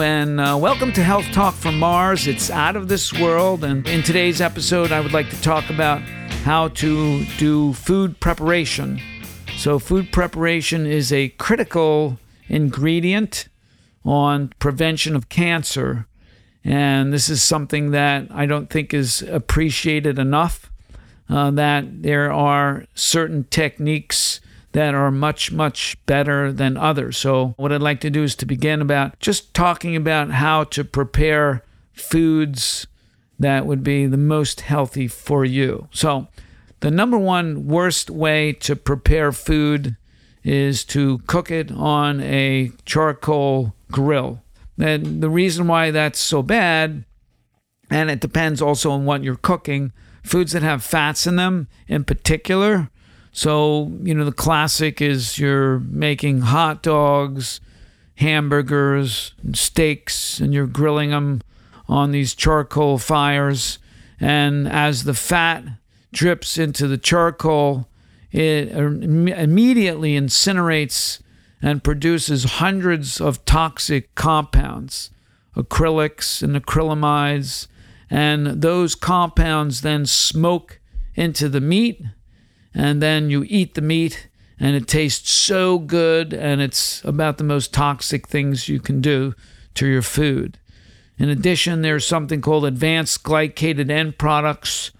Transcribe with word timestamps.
And 0.00 0.40
uh, 0.40 0.58
welcome 0.60 0.92
to 0.94 1.04
Health 1.04 1.26
Talk 1.32 1.54
from 1.54 1.78
Mars. 1.78 2.26
It's 2.26 2.50
out 2.50 2.74
of 2.74 2.88
this 2.88 3.12
world, 3.12 3.62
and 3.62 3.86
in 3.86 4.02
today's 4.02 4.40
episode, 4.40 4.92
I 4.92 5.00
would 5.00 5.12
like 5.12 5.30
to 5.30 5.40
talk 5.40 5.70
about 5.70 6.00
how 6.42 6.68
to 6.68 7.24
do 7.38 7.72
food 7.74 8.18
preparation. 8.18 9.00
So, 9.56 9.78
food 9.78 10.10
preparation 10.10 10.86
is 10.86 11.12
a 11.12 11.28
critical 11.30 12.18
ingredient 12.48 13.48
on 14.04 14.52
prevention 14.58 15.14
of 15.14 15.28
cancer, 15.28 16.06
and 16.64 17.12
this 17.12 17.28
is 17.28 17.42
something 17.42 17.90
that 17.92 18.26
I 18.30 18.46
don't 18.46 18.70
think 18.70 18.92
is 18.92 19.22
appreciated 19.22 20.18
enough. 20.18 20.70
Uh, 21.28 21.50
that 21.52 22.02
there 22.02 22.32
are 22.32 22.84
certain 22.94 23.44
techniques 23.44 24.40
that 24.74 24.92
are 24.92 25.12
much, 25.12 25.52
much 25.52 25.96
better 26.04 26.52
than 26.52 26.76
others. 26.76 27.16
So, 27.16 27.54
what 27.56 27.72
I'd 27.72 27.80
like 27.80 28.00
to 28.00 28.10
do 28.10 28.24
is 28.24 28.34
to 28.36 28.46
begin 28.46 28.82
about 28.82 29.18
just 29.20 29.54
talking 29.54 29.94
about 29.94 30.32
how 30.32 30.64
to 30.64 30.84
prepare 30.84 31.64
foods 31.92 32.88
that 33.38 33.66
would 33.66 33.84
be 33.84 34.06
the 34.06 34.16
most 34.16 34.62
healthy 34.62 35.06
for 35.06 35.44
you. 35.44 35.88
So, 35.92 36.26
the 36.80 36.90
number 36.90 37.16
one 37.16 37.68
worst 37.68 38.10
way 38.10 38.52
to 38.52 38.74
prepare 38.74 39.30
food 39.30 39.96
is 40.42 40.84
to 40.86 41.18
cook 41.28 41.52
it 41.52 41.70
on 41.70 42.20
a 42.20 42.72
charcoal 42.84 43.74
grill. 43.92 44.42
And 44.76 45.22
the 45.22 45.30
reason 45.30 45.68
why 45.68 45.92
that's 45.92 46.18
so 46.18 46.42
bad, 46.42 47.04
and 47.90 48.10
it 48.10 48.18
depends 48.18 48.60
also 48.60 48.90
on 48.90 49.04
what 49.04 49.22
you're 49.22 49.36
cooking, 49.36 49.92
foods 50.24 50.50
that 50.50 50.62
have 50.62 50.82
fats 50.82 51.28
in 51.28 51.36
them 51.36 51.68
in 51.86 52.02
particular 52.02 52.90
so, 53.36 53.90
you 54.04 54.14
know, 54.14 54.24
the 54.24 54.30
classic 54.32 55.02
is 55.02 55.40
you're 55.40 55.80
making 55.80 56.42
hot 56.42 56.84
dogs, 56.84 57.60
hamburgers, 58.14 59.34
and 59.42 59.58
steaks, 59.58 60.38
and 60.38 60.54
you're 60.54 60.68
grilling 60.68 61.10
them 61.10 61.42
on 61.88 62.12
these 62.12 62.36
charcoal 62.36 62.96
fires. 62.96 63.80
And 64.20 64.68
as 64.68 65.02
the 65.02 65.14
fat 65.14 65.64
drips 66.12 66.58
into 66.58 66.86
the 66.86 66.96
charcoal, 66.96 67.88
it 68.30 68.72
er, 68.72 68.86
immediately 68.86 70.12
incinerates 70.12 71.20
and 71.60 71.82
produces 71.82 72.44
hundreds 72.44 73.20
of 73.20 73.44
toxic 73.44 74.14
compounds, 74.14 75.10
acrylics 75.56 76.40
and 76.40 76.54
acrylamides. 76.54 77.66
And 78.08 78.62
those 78.62 78.94
compounds 78.94 79.80
then 79.80 80.06
smoke 80.06 80.78
into 81.16 81.48
the 81.48 81.60
meat 81.60 82.00
and 82.74 83.00
then 83.00 83.30
you 83.30 83.44
eat 83.48 83.74
the 83.74 83.80
meat 83.80 84.28
and 84.58 84.74
it 84.76 84.88
tastes 84.88 85.30
so 85.30 85.78
good 85.78 86.32
and 86.32 86.60
it's 86.60 87.04
about 87.04 87.38
the 87.38 87.44
most 87.44 87.72
toxic 87.72 88.28
things 88.28 88.68
you 88.68 88.80
can 88.80 89.00
do 89.00 89.34
to 89.74 89.86
your 89.86 90.02
food. 90.02 90.58
In 91.18 91.28
addition, 91.28 91.82
there's 91.82 92.06
something 92.06 92.40
called 92.40 92.64
advanced 92.64 93.22
glycated 93.22 93.90
end 93.90 94.18
products. 94.18 94.90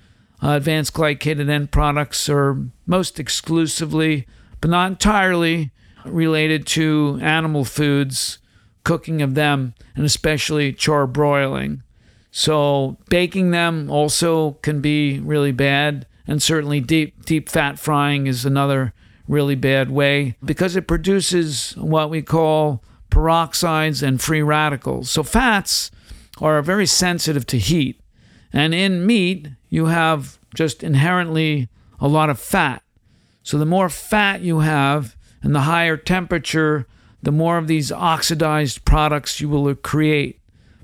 Uh, 0.42 0.50
advanced 0.50 0.94
glycated 0.94 1.48
end 1.48 1.72
products 1.72 2.28
are 2.28 2.66
most 2.86 3.18
exclusively, 3.18 4.26
but 4.60 4.70
not 4.70 4.90
entirely, 4.90 5.72
related 6.04 6.66
to 6.66 7.18
animal 7.22 7.64
foods, 7.64 8.38
cooking 8.84 9.22
of 9.22 9.34
them, 9.34 9.74
and 9.96 10.04
especially 10.04 10.72
char 10.72 11.06
broiling. 11.06 11.82
So, 12.30 12.98
baking 13.08 13.52
them 13.52 13.90
also 13.90 14.52
can 14.62 14.80
be 14.80 15.18
really 15.20 15.52
bad 15.52 16.06
and 16.26 16.42
certainly 16.42 16.80
deep 16.80 17.24
deep 17.24 17.48
fat 17.48 17.78
frying 17.78 18.26
is 18.26 18.44
another 18.44 18.92
really 19.26 19.54
bad 19.54 19.90
way 19.90 20.36
because 20.44 20.76
it 20.76 20.86
produces 20.86 21.72
what 21.76 22.10
we 22.10 22.22
call 22.22 22.82
peroxides 23.10 24.02
and 24.02 24.20
free 24.20 24.42
radicals. 24.42 25.10
So 25.10 25.22
fats 25.22 25.90
are 26.40 26.60
very 26.62 26.86
sensitive 26.86 27.46
to 27.46 27.58
heat. 27.58 28.00
And 28.52 28.74
in 28.74 29.06
meat, 29.06 29.48
you 29.68 29.86
have 29.86 30.38
just 30.54 30.82
inherently 30.82 31.68
a 32.00 32.08
lot 32.08 32.30
of 32.30 32.38
fat. 32.38 32.82
So 33.42 33.58
the 33.58 33.66
more 33.66 33.88
fat 33.88 34.40
you 34.40 34.60
have 34.60 35.16
and 35.42 35.54
the 35.54 35.60
higher 35.60 35.96
temperature, 35.96 36.86
the 37.22 37.32
more 37.32 37.58
of 37.58 37.66
these 37.66 37.92
oxidized 37.92 38.84
products 38.84 39.40
you 39.40 39.48
will 39.48 39.74
create, 39.74 40.40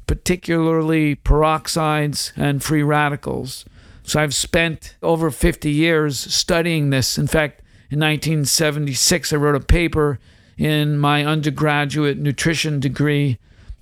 particularly 0.07 1.17
peroxides 1.17 2.33
and 2.37 2.63
free 2.63 2.83
radicals. 2.83 3.65
So 4.03 4.21
I've 4.21 4.35
spent 4.35 4.97
over 5.03 5.31
50 5.31 5.71
years 5.71 6.19
studying 6.19 6.91
this. 6.91 7.19
In 7.19 7.27
fact, 7.27 7.61
in 7.91 7.99
1976, 7.99 9.33
I 9.33 9.37
wrote 9.37 9.57
a 9.57 9.61
paper 9.61 10.19
in 10.57 10.99
my 10.99 11.25
undergraduate 11.25 12.19
nutrition 12.19 12.81
degree 12.81 13.39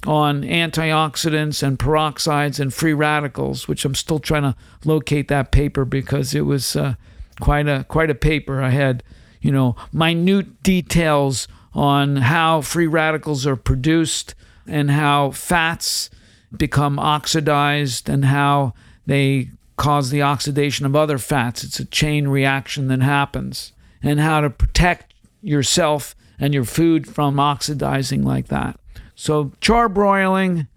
on 0.06 0.42
antioxidants 0.42 1.62
and 1.62 1.78
peroxides 1.78 2.60
and 2.60 2.72
free 2.72 2.92
radicals, 2.92 3.66
which 3.66 3.84
I'm 3.84 3.94
still 3.94 4.20
trying 4.20 4.42
to 4.42 4.56
locate 4.84 5.28
that 5.28 5.50
paper 5.50 5.84
because 5.84 6.34
it 6.34 6.42
was 6.42 6.76
uh, 6.76 6.94
quite 7.40 7.68
a 7.68 7.84
quite 7.88 8.10
a 8.10 8.14
paper. 8.14 8.62
I 8.62 8.70
had, 8.70 9.02
you 9.40 9.50
know, 9.50 9.76
minute 9.92 10.62
details 10.62 11.48
on 11.74 12.16
how 12.16 12.60
free 12.60 12.86
radicals 12.86 13.46
are 13.46 13.56
produced 13.56 14.34
and 14.66 14.90
how 14.90 15.32
fats 15.32 16.10
become 16.56 16.98
oxidized 16.98 18.08
and 18.08 18.24
how 18.24 18.74
they 19.06 19.50
cause 19.78 20.10
the 20.10 20.20
oxidation 20.20 20.84
of 20.84 20.94
other 20.94 21.16
fats. 21.16 21.64
It's 21.64 21.80
a 21.80 21.84
chain 21.86 22.28
reaction 22.28 22.88
that 22.88 23.00
happens, 23.00 23.72
and 24.02 24.20
how 24.20 24.42
to 24.42 24.50
protect 24.50 25.14
yourself 25.40 26.14
and 26.38 26.52
your 26.52 26.64
food 26.64 27.06
from 27.06 27.40
oxidizing 27.40 28.22
like 28.22 28.48
that. 28.48 28.78
So, 29.14 29.52
charbroiling 29.60 30.68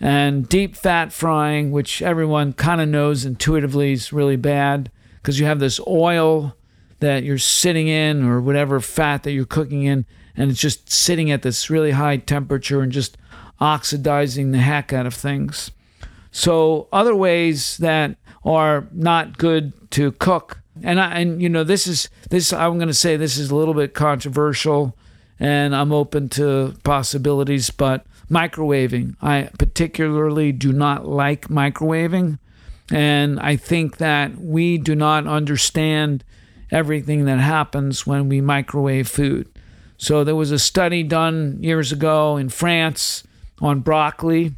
and 0.00 0.48
deep 0.48 0.76
fat 0.76 1.12
frying, 1.12 1.70
which 1.70 2.02
everyone 2.02 2.52
kind 2.52 2.80
of 2.80 2.88
knows 2.88 3.24
intuitively 3.24 3.92
is 3.92 4.12
really 4.12 4.36
bad 4.36 4.90
because 5.16 5.40
you 5.40 5.46
have 5.46 5.60
this 5.60 5.80
oil 5.86 6.54
that 7.00 7.22
you're 7.22 7.38
sitting 7.38 7.88
in 7.88 8.24
or 8.24 8.40
whatever 8.40 8.80
fat 8.80 9.22
that 9.22 9.32
you're 9.32 9.44
cooking 9.44 9.84
in, 9.84 10.04
and 10.36 10.50
it's 10.50 10.60
just 10.60 10.90
sitting 10.90 11.30
at 11.30 11.42
this 11.42 11.70
really 11.70 11.92
high 11.92 12.16
temperature 12.16 12.80
and 12.80 12.92
just 12.92 13.16
oxidizing 13.60 14.50
the 14.50 14.58
heck 14.58 14.92
out 14.92 15.06
of 15.06 15.14
things. 15.14 15.70
So, 16.32 16.88
other 16.92 17.14
ways 17.14 17.78
that 17.78 18.16
are 18.44 18.88
not 18.92 19.38
good 19.38 19.72
to 19.92 20.12
cook. 20.12 20.60
And 20.82 21.00
I, 21.00 21.20
and 21.20 21.42
you 21.42 21.48
know 21.48 21.64
this 21.64 21.86
is 21.86 22.08
this 22.30 22.52
I'm 22.52 22.78
going 22.78 22.88
to 22.88 22.94
say 22.94 23.16
this 23.16 23.36
is 23.36 23.50
a 23.50 23.56
little 23.56 23.74
bit 23.74 23.94
controversial 23.94 24.96
and 25.40 25.74
I'm 25.74 25.92
open 25.92 26.28
to 26.30 26.74
possibilities 26.84 27.70
but 27.70 28.06
microwaving 28.30 29.16
I 29.20 29.50
particularly 29.58 30.52
do 30.52 30.72
not 30.72 31.06
like 31.06 31.48
microwaving 31.48 32.38
and 32.90 33.40
I 33.40 33.56
think 33.56 33.98
that 33.98 34.38
we 34.38 34.78
do 34.78 34.94
not 34.94 35.26
understand 35.26 36.24
everything 36.70 37.24
that 37.24 37.38
happens 37.38 38.06
when 38.06 38.28
we 38.28 38.40
microwave 38.40 39.08
food. 39.08 39.48
So 39.96 40.22
there 40.22 40.36
was 40.36 40.52
a 40.52 40.58
study 40.58 41.02
done 41.02 41.58
years 41.60 41.92
ago 41.92 42.36
in 42.36 42.48
France 42.48 43.24
on 43.60 43.80
broccoli 43.80 44.54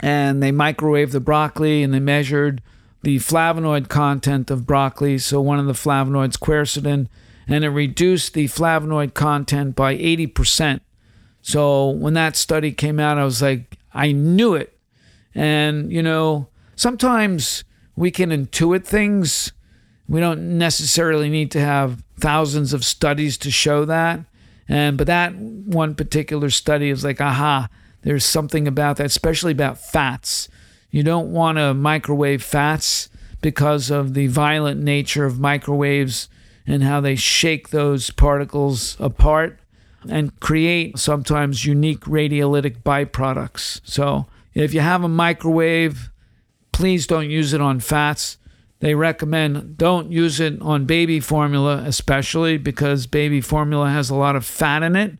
and 0.00 0.42
they 0.42 0.52
microwaved 0.52 1.12
the 1.12 1.20
broccoli 1.20 1.82
and 1.82 1.92
they 1.92 2.00
measured 2.00 2.62
the 3.08 3.16
flavonoid 3.16 3.88
content 3.88 4.50
of 4.50 4.66
broccoli, 4.66 5.16
so 5.16 5.40
one 5.40 5.58
of 5.58 5.64
the 5.64 5.72
flavonoids, 5.72 6.38
quercetin, 6.38 7.08
and 7.46 7.64
it 7.64 7.70
reduced 7.70 8.34
the 8.34 8.44
flavonoid 8.44 9.14
content 9.14 9.74
by 9.74 9.96
80%. 9.96 10.80
So 11.40 11.88
when 11.88 12.12
that 12.12 12.36
study 12.36 12.70
came 12.70 13.00
out, 13.00 13.16
I 13.16 13.24
was 13.24 13.40
like, 13.40 13.78
I 13.94 14.12
knew 14.12 14.52
it. 14.52 14.78
And, 15.34 15.90
you 15.90 16.02
know, 16.02 16.48
sometimes 16.76 17.64
we 17.96 18.10
can 18.10 18.28
intuit 18.28 18.84
things. 18.84 19.52
We 20.06 20.20
don't 20.20 20.58
necessarily 20.58 21.30
need 21.30 21.50
to 21.52 21.60
have 21.60 22.02
thousands 22.20 22.74
of 22.74 22.84
studies 22.84 23.38
to 23.38 23.50
show 23.50 23.86
that. 23.86 24.20
And 24.68 24.98
but 24.98 25.06
that 25.06 25.34
one 25.34 25.94
particular 25.94 26.50
study 26.50 26.90
is 26.90 27.04
like, 27.04 27.22
aha, 27.22 27.70
there's 28.02 28.26
something 28.26 28.68
about 28.68 28.98
that, 28.98 29.06
especially 29.06 29.52
about 29.52 29.78
fats. 29.78 30.50
You 30.90 31.02
don't 31.02 31.32
want 31.32 31.58
to 31.58 31.74
microwave 31.74 32.42
fats 32.42 33.08
because 33.40 33.90
of 33.90 34.14
the 34.14 34.26
violent 34.26 34.82
nature 34.82 35.24
of 35.24 35.38
microwaves 35.38 36.28
and 36.66 36.82
how 36.82 37.00
they 37.00 37.16
shake 37.16 37.70
those 37.70 38.10
particles 38.10 38.96
apart 39.00 39.58
and 40.08 40.38
create 40.40 40.98
sometimes 40.98 41.64
unique 41.64 42.00
radiolytic 42.00 42.82
byproducts. 42.82 43.80
So, 43.84 44.26
if 44.54 44.74
you 44.74 44.80
have 44.80 45.04
a 45.04 45.08
microwave, 45.08 46.10
please 46.72 47.06
don't 47.06 47.30
use 47.30 47.52
it 47.52 47.60
on 47.60 47.80
fats. 47.80 48.38
They 48.80 48.94
recommend 48.94 49.76
don't 49.76 50.12
use 50.12 50.40
it 50.40 50.60
on 50.62 50.84
baby 50.84 51.20
formula, 51.20 51.82
especially 51.84 52.58
because 52.58 53.06
baby 53.06 53.40
formula 53.40 53.90
has 53.90 54.10
a 54.10 54.14
lot 54.14 54.36
of 54.36 54.44
fat 54.44 54.82
in 54.82 54.94
it. 54.94 55.18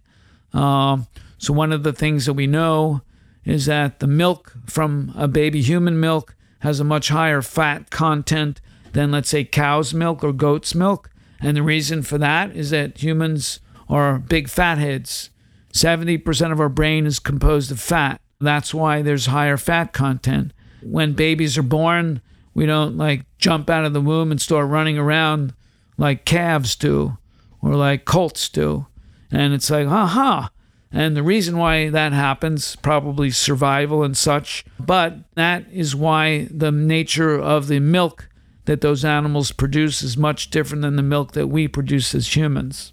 Um, 0.53 1.07
so, 1.39 1.53
one 1.53 1.73
of 1.73 1.83
the 1.83 1.93
things 1.93 2.27
that 2.27 2.35
we 2.35 2.47
know 2.47 3.03
is 3.49 3.65
that 3.65 3.99
the 4.01 4.07
milk 4.07 4.53
from 4.67 5.11
a 5.17 5.27
baby 5.27 5.63
human 5.63 5.99
milk 5.99 6.37
has 6.61 6.81
a 6.81 6.85
much 6.85 7.09
higher 7.09 7.41
fat 7.41 7.91
content 7.91 8.61
than, 8.93 9.11
let's 9.11 9.31
say, 9.31 9.43
cow's 9.43 9.95
milk 9.95 10.23
or 10.23 10.35
goat's 10.35 10.75
milk. 10.75 11.11
And 11.41 11.57
the 11.57 11.63
reason 11.63 12.03
for 12.03 12.19
that 12.19 12.55
is 12.55 12.69
that 12.71 13.03
humans 13.03 13.61
are 13.89 14.19
big 14.19 14.51
fatheads. 14.51 15.31
70% 15.73 16.53
of 16.53 16.61
our 16.61 16.69
brain 16.69 17.07
is 17.07 17.19
composed 17.19 17.71
of 17.71 17.81
fat. 17.81 18.21
That's 18.39 18.75
why 18.75 19.01
there's 19.01 19.27
higher 19.27 19.57
fat 19.57 19.95
content. 19.95 20.53
When 20.83 21.15
babies 21.15 21.57
are 21.57 21.63
born, 21.63 22.21
we 22.53 22.67
don't 22.67 22.99
like 22.99 23.25
jump 23.39 23.71
out 23.71 23.87
of 23.87 23.95
the 23.95 24.01
womb 24.03 24.31
and 24.31 24.43
start 24.43 24.69
running 24.69 24.99
around 24.99 25.55
like 25.97 26.27
calves 26.27 26.77
do 26.77 27.17
or 27.63 27.77
like 27.77 28.05
colts 28.05 28.51
do. 28.51 28.87
And 29.31 29.55
it's 29.55 29.71
like, 29.71 29.87
aha. 29.87 30.51
And 30.91 31.17
the 31.17 31.23
reason 31.23 31.59
why 31.59 31.91
that 31.91 32.13
happens, 32.13 32.77
probably 32.77 33.31
survival 33.31 34.03
and 34.03 34.17
such, 34.17 34.65
but 34.81 35.19
that 35.35 35.67
is 35.71 35.95
why 35.95 36.49
the 36.51 36.73
nature 36.73 37.39
of 37.39 37.69
the 37.69 37.81
milk 37.81 38.29
that 38.65 38.81
those 38.81 39.05
animals 39.05 39.53
produce 39.53 40.03
is 40.03 40.17
much 40.17 40.51
different 40.51 40.83
than 40.83 40.97
the 40.97 41.03
milk 41.03 41.33
that 41.33 41.49
we 41.49 41.69
produce 41.69 42.15
as 42.15 42.37
humans. 42.37 42.93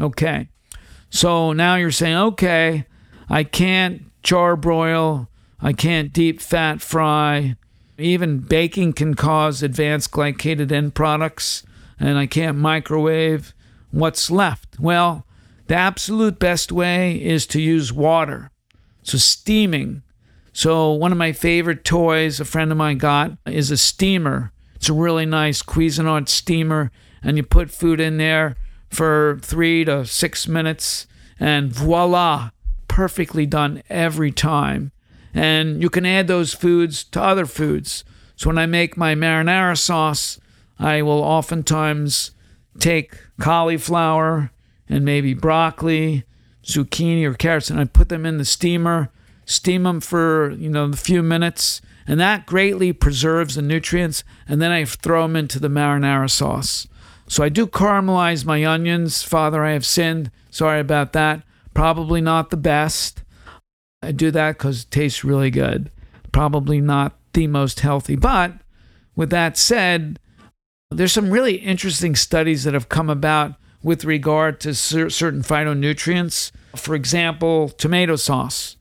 Okay. 0.00 0.48
So 1.10 1.52
now 1.52 1.76
you're 1.76 1.90
saying, 1.90 2.16
okay, 2.16 2.86
I 3.28 3.44
can't 3.44 4.04
char 4.22 4.56
broil, 4.56 5.28
I 5.60 5.72
can't 5.72 6.12
deep 6.12 6.40
fat 6.40 6.80
fry. 6.80 7.56
Even 7.98 8.38
baking 8.38 8.92
can 8.92 9.14
cause 9.14 9.62
advanced 9.62 10.10
glycated 10.10 10.70
end 10.70 10.94
products, 10.94 11.64
and 11.98 12.18
I 12.18 12.26
can't 12.26 12.58
microwave. 12.58 13.54
What's 13.90 14.30
left? 14.30 14.78
Well, 14.78 15.25
the 15.66 15.74
absolute 15.74 16.38
best 16.38 16.70
way 16.70 17.22
is 17.22 17.46
to 17.48 17.60
use 17.60 17.92
water. 17.92 18.50
So, 19.02 19.18
steaming. 19.18 20.02
So, 20.52 20.92
one 20.92 21.12
of 21.12 21.18
my 21.18 21.32
favorite 21.32 21.84
toys 21.84 22.40
a 22.40 22.44
friend 22.44 22.70
of 22.70 22.78
mine 22.78 22.98
got 22.98 23.32
is 23.46 23.70
a 23.70 23.76
steamer. 23.76 24.52
It's 24.76 24.88
a 24.88 24.94
really 24.94 25.26
nice 25.26 25.62
Cuisinart 25.62 26.28
steamer, 26.28 26.90
and 27.22 27.36
you 27.36 27.42
put 27.42 27.70
food 27.70 28.00
in 28.00 28.16
there 28.16 28.56
for 28.88 29.38
three 29.42 29.84
to 29.84 30.06
six 30.06 30.46
minutes, 30.46 31.06
and 31.38 31.72
voila, 31.72 32.50
perfectly 32.88 33.46
done 33.46 33.82
every 33.90 34.30
time. 34.30 34.92
And 35.34 35.82
you 35.82 35.90
can 35.90 36.06
add 36.06 36.28
those 36.28 36.54
foods 36.54 37.04
to 37.04 37.22
other 37.22 37.46
foods. 37.46 38.04
So 38.36 38.48
when 38.48 38.58
I 38.58 38.66
make 38.66 38.96
my 38.96 39.14
marinara 39.14 39.76
sauce, 39.76 40.38
I 40.78 41.02
will 41.02 41.22
oftentimes 41.22 42.30
take 42.78 43.18
cauliflower 43.38 44.50
and 44.88 45.04
maybe 45.04 45.34
broccoli, 45.34 46.24
zucchini, 46.64 47.24
or 47.24 47.34
carrots, 47.34 47.70
and 47.70 47.80
I 47.80 47.84
put 47.84 48.08
them 48.08 48.26
in 48.26 48.38
the 48.38 48.44
steamer, 48.44 49.10
steam 49.44 49.84
them 49.84 50.00
for 50.00 50.50
you 50.50 50.68
know 50.68 50.84
a 50.84 50.96
few 50.96 51.22
minutes, 51.22 51.80
and 52.06 52.20
that 52.20 52.46
greatly 52.46 52.92
preserves 52.92 53.54
the 53.54 53.62
nutrients. 53.62 54.24
And 54.48 54.60
then 54.62 54.70
I 54.70 54.84
throw 54.84 55.22
them 55.22 55.36
into 55.36 55.58
the 55.58 55.68
marinara 55.68 56.30
sauce. 56.30 56.86
So 57.28 57.42
I 57.42 57.48
do 57.48 57.66
caramelize 57.66 58.44
my 58.44 58.64
onions. 58.64 59.22
Father, 59.22 59.64
I 59.64 59.72
have 59.72 59.84
sinned. 59.84 60.30
Sorry 60.50 60.80
about 60.80 61.12
that. 61.14 61.42
Probably 61.74 62.20
not 62.20 62.50
the 62.50 62.56
best. 62.56 63.22
I 64.02 64.12
do 64.12 64.30
that 64.30 64.56
because 64.56 64.82
it 64.82 64.90
tastes 64.90 65.24
really 65.24 65.50
good. 65.50 65.90
Probably 66.30 66.80
not 66.80 67.18
the 67.32 67.48
most 67.48 67.80
healthy. 67.80 68.14
But 68.14 68.52
with 69.16 69.30
that 69.30 69.56
said, 69.56 70.20
there's 70.90 71.12
some 71.12 71.30
really 71.30 71.56
interesting 71.56 72.14
studies 72.14 72.64
that 72.64 72.74
have 72.74 72.88
come 72.88 73.10
about 73.10 73.54
with 73.86 74.04
regard 74.04 74.58
to 74.58 74.74
cer- 74.74 75.08
certain 75.08 75.42
phytonutrients. 75.42 76.50
For 76.74 76.96
example, 76.96 77.68
tomato 77.68 78.16
sauce. 78.16 78.74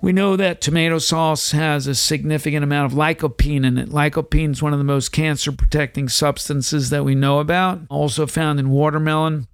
We 0.00 0.12
know 0.12 0.34
that 0.34 0.60
tomato 0.60 0.98
sauce 0.98 1.52
has 1.52 1.86
a 1.86 1.94
significant 1.94 2.64
amount 2.64 2.90
of 2.92 2.98
lycopene 2.98 3.64
in 3.64 3.78
it. 3.78 3.90
Lycopene 3.90 4.50
is 4.50 4.60
one 4.60 4.72
of 4.72 4.80
the 4.80 4.84
most 4.84 5.12
cancer 5.12 5.52
protecting 5.52 6.08
substances 6.08 6.90
that 6.90 7.04
we 7.04 7.14
know 7.14 7.38
about, 7.38 7.82
also 7.88 8.26
found 8.26 8.58
in 8.58 8.70
watermelon. 8.70 9.46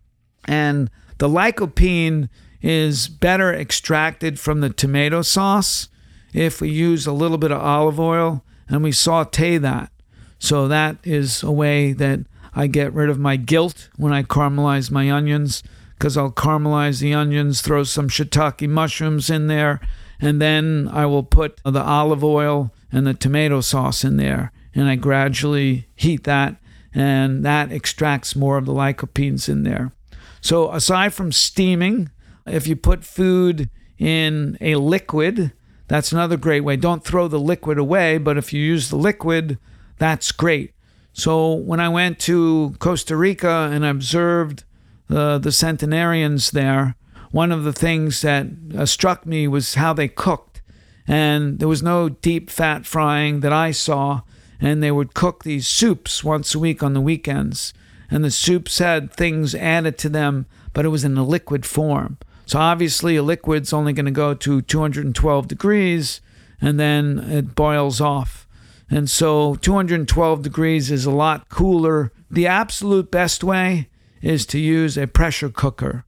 And 0.47 0.89
the 1.19 1.29
lycopene 1.29 2.31
is 2.63 3.09
better 3.09 3.53
extracted 3.53 4.41
from 4.41 4.63
the 4.63 4.71
tomato 4.71 5.21
sauce 5.21 5.91
if 6.33 6.63
we 6.63 6.71
use 6.71 7.07
a 7.07 7.13
little 7.13 7.37
bit 7.37 7.53
of 7.53 7.61
olive 7.61 8.01
oil 8.01 8.43
and 8.71 8.83
we 8.83 8.93
saute 8.93 9.59
that. 9.59 9.93
So 10.39 10.67
that 10.67 10.97
is 11.05 11.43
a 11.43 11.53
way 11.53 11.93
that 11.93 12.21
I 12.55 12.67
get 12.67 12.93
rid 12.93 13.09
of 13.09 13.19
my 13.19 13.37
guilt 13.37 13.89
when 13.97 14.13
I 14.13 14.23
caramelize 14.23 14.91
my 14.91 15.11
onions 15.11 15.63
because 15.99 16.17
I'll 16.17 16.31
caramelize 16.31 17.01
the 17.01 17.15
onions, 17.15 17.61
throw 17.61 17.83
some 17.83 18.09
shiitake 18.09 18.69
mushrooms 18.69 19.31
in 19.31 19.49
there, 19.49 19.81
and 20.21 20.41
then 20.41 20.89
I 20.93 21.07
will 21.07 21.25
put 21.25 21.61
the 21.65 21.83
olive 21.83 22.23
oil 22.23 22.73
and 22.93 23.07
the 23.07 23.15
tomato 23.15 23.61
sauce 23.61 24.05
in 24.05 24.17
there, 24.17 24.53
and 24.75 24.89
I 24.89 24.95
gradually 24.95 25.89
heat 25.97 26.25
that, 26.25 26.57
and 26.95 27.45
that 27.45 27.73
extracts 27.73 28.37
more 28.37 28.59
of 28.59 28.67
the 28.67 28.73
lycopenes 28.73 29.49
in 29.49 29.65
there. 29.65 29.93
So, 30.41 30.73
aside 30.73 31.13
from 31.15 31.33
steaming, 31.33 32.11
if 32.47 32.67
you 32.67 32.77
put 32.77 33.05
food 33.05 33.69
in 33.99 34.57
a 34.61 34.77
liquid, 34.77 35.53
that's 35.89 36.13
another 36.13 36.37
great 36.37 36.61
way. 36.61 36.77
Don't 36.77 37.05
throw 37.05 37.27
the 37.27 37.41
liquid 37.41 37.77
away, 37.77 38.19
but 38.19 38.39
if 38.39 38.53
you 38.53 38.63
use 38.63 38.89
the 38.89 38.97
liquid, 38.97 39.59
that's 39.99 40.31
great. 40.31 40.73
So, 41.13 41.55
when 41.55 41.81
I 41.81 41.89
went 41.89 42.19
to 42.21 42.77
Costa 42.79 43.17
Rica 43.17 43.71
and 43.73 43.85
observed 43.85 44.65
uh, 45.11 45.39
the 45.39 45.53
centenarians 45.53 46.53
there, 46.53 46.95
one 47.31 47.53
of 47.53 47.65
the 47.65 47.73
things 47.73 48.21
that 48.23 48.47
uh, 48.77 48.87
struck 48.87 49.27
me 49.27 49.49
was 49.49 49.75
how 49.75 49.93
they 49.93 50.09
cooked. 50.09 50.63
And 51.07 51.59
there 51.59 51.69
was 51.69 51.83
no 51.83 52.09
deep 52.09 52.51
fat 52.51 52.87
frying 52.87 53.41
that 53.41 53.53
I 53.53 53.71
saw. 53.71 54.23
And 54.61 54.83
they 54.83 54.91
would 54.91 55.15
cook 55.15 55.45
these 55.45 55.67
soups 55.67 56.25
once 56.25 56.55
a 56.55 56.59
week 56.59 56.83
on 56.83 56.93
the 56.93 57.01
weekends. 57.01 57.73
And 58.11 58.25
the 58.25 58.31
soups 58.31 58.79
had 58.79 59.13
things 59.13 59.55
added 59.55 59.99
to 59.99 60.09
them, 60.09 60.47
but 60.73 60.85
it 60.85 60.89
was 60.89 61.05
in 61.05 61.17
a 61.17 61.25
liquid 61.25 61.65
form. 61.67 62.19
So 62.47 62.59
obviously, 62.59 63.17
a 63.17 63.23
liquid's 63.23 63.73
only 63.73 63.93
going 63.93 64.07
to 64.07 64.11
go 64.11 64.35
to 64.35 64.63
212 64.63 65.49
degrees 65.49 66.21
and 66.61 66.81
then 66.81 67.19
it 67.19 67.55
boils 67.55 68.01
off. 68.01 68.48
And 68.91 69.09
so 69.11 69.55
212 69.57 70.43
degrees 70.43 70.91
is 70.91 71.05
a 71.05 71.11
lot 71.11 71.49
cooler. 71.49 72.13
The 72.31 72.47
absolute 72.47 73.11
best 73.11 73.45
way 73.45 73.89
is 74.23 74.47
to 74.47 74.59
use 74.59 74.97
a 74.97 75.07
pressure 75.07 75.51
cooker. 75.51 76.05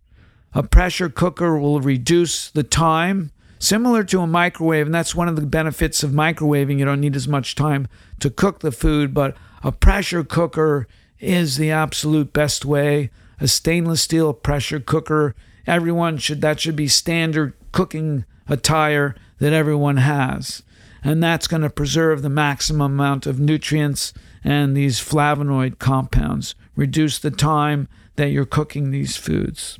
A 0.55 0.63
pressure 0.63 1.09
cooker 1.09 1.59
will 1.59 1.81
reduce 1.81 2.51
the 2.51 2.63
time, 2.63 3.31
similar 3.59 4.03
to 4.05 4.21
a 4.21 4.27
microwave, 4.27 4.87
and 4.87 4.95
that's 4.95 5.15
one 5.15 5.29
of 5.29 5.37
the 5.37 5.47
benefits 5.47 6.03
of 6.03 6.11
microwaving. 6.11 6.79
You 6.79 6.85
don't 6.85 7.01
need 7.01 7.15
as 7.17 7.29
much 7.29 7.55
time 7.55 7.87
to 8.19 8.31
cook 8.31 8.61
the 8.61 8.73
food, 8.73 9.15
but 9.15 9.37
a 9.63 9.71
pressure 9.71 10.25
cooker 10.25 10.89
is 11.21 11.57
the 11.57 11.71
absolute 11.71 12.33
best 12.33 12.65
way. 12.65 13.11
A 13.39 13.47
stainless 13.47 14.03
steel 14.03 14.33
pressure 14.33 14.81
cooker, 14.81 15.35
everyone 15.67 16.19
should 16.19 16.41
that 16.41 16.61
should 16.61 16.77
be 16.77 16.89
standard 16.89 17.55
cooking 17.73 18.25
attire 18.49 19.15
that 19.39 19.53
everyone 19.53 19.99
has. 19.99 20.63
And 21.03 21.23
that's 21.23 21.47
going 21.47 21.63
to 21.63 21.71
preserve 21.71 22.23
the 22.23 22.29
maximum 22.29 22.93
amount 22.93 23.27
of 23.27 23.41
nutrients 23.41 24.13
and 24.45 24.77
these 24.77 25.01
flavonoid 25.01 25.79
compounds, 25.79 26.55
reduce 26.77 27.19
the 27.19 27.31
time 27.31 27.89
that 28.17 28.31
you're 28.31 28.47
cooking 28.47 28.91
these 28.91 29.17
foods. 29.17 29.79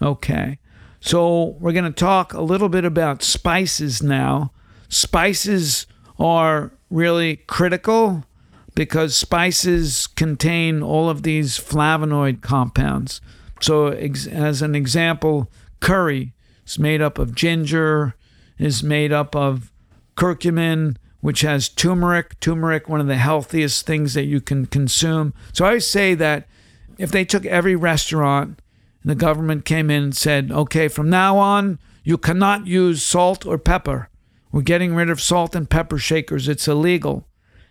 Okay. 0.00 0.58
So 1.00 1.56
we're 1.58 1.72
going 1.72 1.84
to 1.84 1.90
talk 1.90 2.32
a 2.32 2.42
little 2.42 2.68
bit 2.68 2.84
about 2.84 3.22
spices 3.22 4.02
now. 4.02 4.52
Spices 4.88 5.86
are 6.18 6.72
really 6.90 7.36
critical 7.36 8.24
because 8.74 9.14
spices 9.14 10.06
contain 10.06 10.82
all 10.82 11.10
of 11.10 11.22
these 11.22 11.58
flavonoid 11.58 12.40
compounds. 12.40 13.20
So, 13.60 13.88
as 13.88 14.62
an 14.62 14.74
example, 14.74 15.50
curry 15.80 16.34
is 16.66 16.78
made 16.78 17.00
up 17.00 17.18
of 17.18 17.34
ginger, 17.34 18.14
is 18.58 18.82
made 18.82 19.12
up 19.12 19.36
of 19.36 19.71
curcumin, 20.16 20.96
which 21.20 21.42
has 21.42 21.68
turmeric. 21.68 22.38
Turmeric, 22.40 22.88
one 22.88 23.00
of 23.00 23.06
the 23.06 23.16
healthiest 23.16 23.86
things 23.86 24.14
that 24.14 24.24
you 24.24 24.40
can 24.40 24.66
consume. 24.66 25.34
So, 25.52 25.64
I 25.64 25.78
say 25.78 26.14
that 26.14 26.46
if 26.98 27.10
they 27.10 27.24
took 27.24 27.46
every 27.46 27.76
restaurant 27.76 28.60
and 29.02 29.10
the 29.10 29.16
government 29.16 29.64
came 29.64 29.90
in 29.90 30.02
and 30.04 30.16
said, 30.16 30.50
okay, 30.50 30.88
from 30.88 31.10
now 31.10 31.38
on, 31.38 31.78
you 32.04 32.18
cannot 32.18 32.66
use 32.66 33.02
salt 33.02 33.46
or 33.46 33.58
pepper. 33.58 34.08
We're 34.50 34.62
getting 34.62 34.94
rid 34.94 35.10
of 35.10 35.20
salt 35.20 35.54
and 35.54 35.68
pepper 35.68 35.98
shakers. 35.98 36.48
It's 36.48 36.68
illegal. 36.68 37.26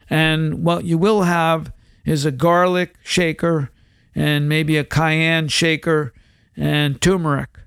And 0.10 0.64
what 0.64 0.84
you 0.84 0.98
will 0.98 1.24
have 1.24 1.72
is 2.06 2.26
a 2.26 2.32
garlic 2.32 2.96
shaker 3.04 3.70
and 4.16 4.50
maybe 4.50 4.78
a 4.78 4.84
cayenne 4.84 5.48
shaker 5.48 6.14
and 6.58 7.00
turmeric. 7.00 7.61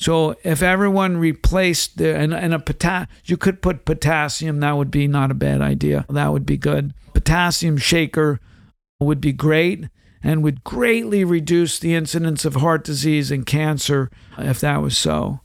So 0.00 0.34
if 0.44 0.62
everyone 0.62 1.18
replaced 1.18 1.98
the 1.98 2.16
and, 2.16 2.32
and 2.32 2.54
a 2.54 2.58
potas 2.58 3.06
you 3.26 3.36
could 3.36 3.60
put 3.60 3.84
potassium, 3.84 4.60
that 4.60 4.78
would 4.78 4.90
be 4.90 5.06
not 5.06 5.30
a 5.30 5.34
bad 5.34 5.60
idea. 5.60 6.06
That 6.08 6.32
would 6.32 6.46
be 6.46 6.56
good. 6.56 6.94
Potassium 7.12 7.76
shaker 7.76 8.40
would 8.98 9.20
be 9.20 9.34
great 9.34 9.88
and 10.22 10.42
would 10.42 10.64
greatly 10.64 11.22
reduce 11.22 11.78
the 11.78 11.94
incidence 11.94 12.46
of 12.46 12.56
heart 12.56 12.82
disease 12.82 13.30
and 13.30 13.44
cancer 13.44 14.10
if 14.38 14.58
that 14.60 14.80
was 14.80 14.96
so. 14.96 15.40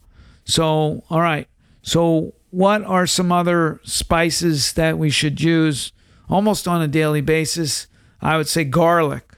So, 0.45 1.03
all 1.09 1.19
right. 1.19 1.49
So, 1.81 2.33
what 2.51 2.81
are 2.83 3.05
some 3.05 3.33
other 3.33 3.81
spices 3.83 4.71
that 4.73 4.97
we 4.97 5.09
should 5.09 5.41
use 5.41 5.91
almost 6.29 6.65
on 6.65 6.81
a 6.81 6.87
daily 6.87 7.21
basis? 7.21 7.87
I 8.21 8.37
would 8.37 8.47
say 8.47 8.63
garlic. 8.63 9.33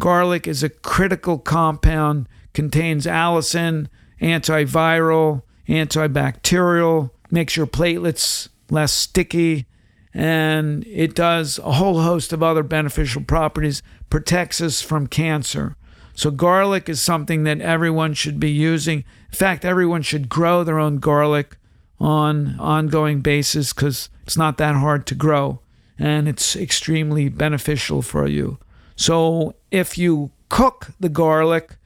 Garlic 0.00 0.48
is 0.48 0.64
a 0.64 0.68
critical 0.68 1.38
compound, 1.38 2.28
contains 2.52 3.06
allicin, 3.06 3.86
antiviral, 4.20 5.42
antibacterial 5.68 7.10
makes 7.30 7.56
your 7.56 7.66
platelets 7.66 8.48
less 8.70 8.92
sticky, 8.92 9.66
and 10.14 10.86
it 10.86 11.14
does 11.14 11.58
a 11.58 11.72
whole 11.72 12.00
host 12.00 12.32
of 12.32 12.42
other 12.42 12.62
beneficial 12.62 13.22
properties, 13.22 13.82
protects 14.08 14.60
us 14.60 14.80
from 14.80 15.06
cancer. 15.06 15.76
So, 16.14 16.30
garlic 16.30 16.88
is 16.88 17.02
something 17.02 17.44
that 17.44 17.60
everyone 17.60 18.14
should 18.14 18.40
be 18.40 18.50
using. 18.50 19.04
In 19.30 19.36
fact, 19.36 19.64
everyone 19.64 20.00
should 20.00 20.30
grow 20.30 20.64
their 20.64 20.78
own 20.78 20.98
garlic 20.98 21.58
on 22.00 22.58
ongoing 22.58 23.20
basis 23.20 23.72
because 23.72 24.08
it's 24.22 24.36
not 24.36 24.56
that 24.56 24.76
hard 24.76 25.06
to 25.06 25.14
grow 25.14 25.60
and 25.98 26.28
it's 26.28 26.56
extremely 26.56 27.28
beneficial 27.28 28.02
for 28.02 28.26
you. 28.26 28.58
So, 28.96 29.54
if 29.70 29.98
you 29.98 30.30
cook 30.48 30.88
the 30.98 31.08
garlic, 31.08 31.76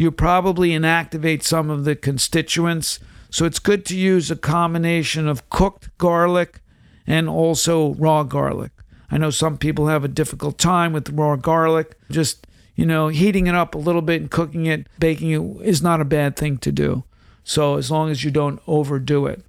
you 0.00 0.10
probably 0.10 0.70
inactivate 0.70 1.42
some 1.42 1.68
of 1.68 1.84
the 1.84 1.94
constituents. 1.94 3.00
So, 3.28 3.44
it's 3.44 3.58
good 3.58 3.84
to 3.84 3.94
use 3.94 4.30
a 4.30 4.34
combination 4.34 5.28
of 5.28 5.50
cooked 5.50 5.90
garlic 5.98 6.62
and 7.06 7.28
also 7.28 7.92
raw 7.96 8.22
garlic. 8.22 8.72
I 9.10 9.18
know 9.18 9.28
some 9.28 9.58
people 9.58 9.88
have 9.88 10.02
a 10.02 10.08
difficult 10.08 10.56
time 10.56 10.94
with 10.94 11.10
raw 11.10 11.36
garlic. 11.36 11.98
Just, 12.10 12.46
you 12.74 12.86
know, 12.86 13.08
heating 13.08 13.46
it 13.46 13.54
up 13.54 13.74
a 13.74 13.78
little 13.78 14.00
bit 14.00 14.22
and 14.22 14.30
cooking 14.30 14.64
it, 14.64 14.86
baking 14.98 15.32
it 15.32 15.66
is 15.66 15.82
not 15.82 16.00
a 16.00 16.06
bad 16.06 16.34
thing 16.34 16.56
to 16.58 16.72
do. 16.72 17.04
So, 17.44 17.76
as 17.76 17.90
long 17.90 18.08
as 18.08 18.24
you 18.24 18.30
don't 18.30 18.62
overdo 18.66 19.26
it. 19.26 19.44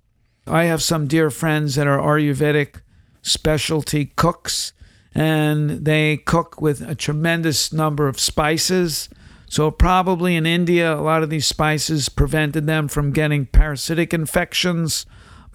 I 0.45 0.65
have 0.65 0.83
some 0.83 1.07
dear 1.07 1.31
friends 1.31 1.75
that 1.75 1.87
are 1.87 1.97
Ayurvedic 1.97 2.81
specialty 3.21 4.07
cooks, 4.17 4.73
and 5.15 5.85
they 5.85 6.17
cook 6.17 6.59
with 6.59 6.81
a 6.81 6.93
tremendous 6.93 7.71
number 7.71 8.09
of 8.09 8.19
spices. 8.19 9.07
So, 9.51 9.69
probably 9.69 10.37
in 10.37 10.45
India, 10.45 10.95
a 10.95 11.03
lot 11.03 11.23
of 11.23 11.29
these 11.29 11.45
spices 11.45 12.07
prevented 12.07 12.67
them 12.67 12.87
from 12.87 13.11
getting 13.11 13.45
parasitic 13.45 14.13
infections. 14.13 15.05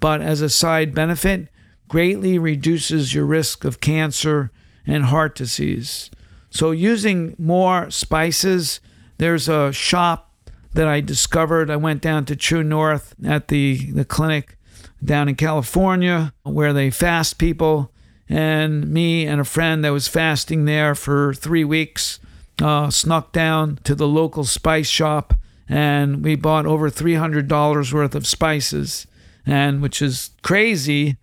But 0.01 0.21
as 0.21 0.43
a 0.43 0.51
side 0.51 0.95
benefit, 0.95 1.49
greatly 1.89 2.39
reduces 2.39 3.15
your 3.15 3.25
risk 3.25 3.65
of 3.65 3.81
cancer 3.81 4.53
and 4.87 5.07
heart 5.07 5.35
disease. 5.35 6.11
So, 6.51 6.73
using 6.73 7.37
more 7.39 7.91
spices, 7.91 8.81
there's 9.17 9.49
a 9.49 9.73
shop 9.73 10.31
that 10.75 10.87
I 10.87 11.01
discovered. 11.01 11.71
I 11.71 11.77
went 11.77 12.03
down 12.03 12.27
to 12.27 12.37
True 12.37 12.63
North 12.63 13.15
at 13.25 13.49
the, 13.49 13.93
the 13.93 14.05
clinic 14.05 14.59
down 15.03 15.27
in 15.27 15.37
California 15.37 16.35
where 16.43 16.75
they 16.75 16.91
fast 16.91 17.39
people. 17.39 17.91
And 18.29 18.89
me 18.89 19.27
and 19.27 19.41
a 19.41 19.45
friend 19.45 19.83
that 19.87 19.91
was 19.91 20.07
fasting 20.07 20.67
there 20.67 20.95
for 20.95 21.33
three 21.33 21.65
weeks 21.65 22.21
uh, 22.61 22.91
snuck 22.91 23.33
down 23.33 23.79
to 23.85 23.95
the 23.95 24.09
local 24.09 24.45
spice 24.45 24.89
shop 24.89 25.35
and 25.69 26.25
we 26.25 26.37
bought 26.37 26.67
over 26.67 26.89
$300 26.89 27.93
worth 27.93 28.15
of 28.15 28.25
spices, 28.25 29.07
and 29.45 29.83
which 29.83 30.01
is 30.01 30.31
crazy 30.43 31.17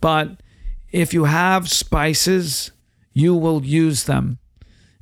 but 0.00 0.40
if 0.90 1.12
you 1.12 1.24
have 1.24 1.68
spices, 1.70 2.72
you 3.12 3.34
will 3.34 3.64
use 3.64 4.04
them. 4.04 4.38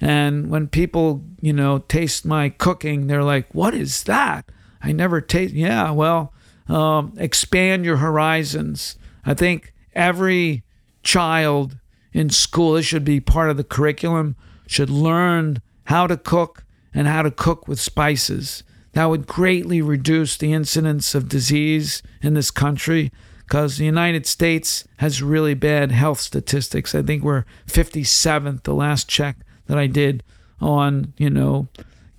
And 0.00 0.50
when 0.50 0.68
people, 0.68 1.24
you 1.40 1.52
know, 1.52 1.78
taste 1.78 2.24
my 2.24 2.50
cooking, 2.50 3.06
they're 3.06 3.24
like, 3.24 3.52
what 3.54 3.74
is 3.74 4.04
that? 4.04 4.50
I 4.82 4.92
never 4.92 5.20
taste. 5.20 5.54
Yeah, 5.54 5.90
well, 5.90 6.32
um, 6.68 7.14
expand 7.16 7.84
your 7.84 7.96
horizons. 7.96 8.96
I 9.24 9.34
think 9.34 9.72
every 9.94 10.62
child 11.02 11.78
in 12.12 12.30
school, 12.30 12.74
this 12.74 12.86
should 12.86 13.04
be 13.04 13.20
part 13.20 13.50
of 13.50 13.56
the 13.56 13.64
curriculum, 13.64 14.36
should 14.66 14.90
learn 14.90 15.60
how 15.88 16.06
to 16.06 16.18
cook 16.18 16.64
and 16.92 17.08
how 17.08 17.22
to 17.22 17.30
cook 17.30 17.66
with 17.66 17.80
spices. 17.80 18.62
That 18.92 19.06
would 19.06 19.26
greatly 19.26 19.80
reduce 19.80 20.36
the 20.36 20.52
incidence 20.52 21.14
of 21.14 21.30
disease 21.30 22.02
in 22.20 22.34
this 22.34 22.50
country 22.50 23.10
because 23.38 23.78
the 23.78 23.86
United 23.86 24.26
States 24.26 24.86
has 24.98 25.22
really 25.22 25.54
bad 25.54 25.90
health 25.90 26.20
statistics. 26.20 26.94
I 26.94 27.00
think 27.02 27.24
we're 27.24 27.46
57th, 27.66 28.64
the 28.64 28.74
last 28.74 29.08
check 29.08 29.38
that 29.64 29.78
I 29.78 29.86
did 29.86 30.22
on, 30.60 31.14
you 31.16 31.30
know, 31.30 31.68